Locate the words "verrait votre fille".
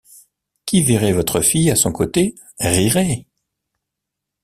0.81-1.69